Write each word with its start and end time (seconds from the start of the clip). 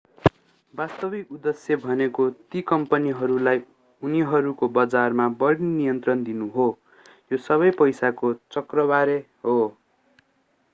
वास्तविक 0.73 1.31
उद्देश्य 1.31 1.75
भनेको 1.83 2.25
ती 2.51 2.61
कम्पनीहरूलाई 2.71 3.61
उनीहरूको 4.03 4.71
बजारमा 4.79 5.27
बढी 5.43 5.69
नियन्त्रण 5.69 6.23
दिनु 6.23 6.49
हो 6.57 6.67
यो 7.31 7.43
सबै 7.45 7.71
पैसाको 7.83 8.33
चक्रबारे 8.57 9.21
हो 9.45 9.57